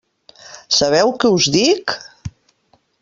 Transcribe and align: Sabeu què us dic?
Sabeu 0.77 1.13
què 1.25 1.31
us 1.35 1.49
dic? 1.57 1.95